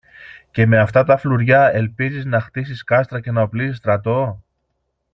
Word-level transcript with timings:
Και 0.51 0.65
με 0.65 0.79
αυτά 0.79 1.03
τα 1.03 1.17
φλουριά 1.17 1.69
ελπίζεις 1.73 2.25
να 2.25 2.41
χτίσεις 2.41 2.83
κάστρα 2.83 3.19
και 3.19 3.31
να 3.31 3.41
οπλίσεις 3.41 3.77
στρατό; 3.77 4.43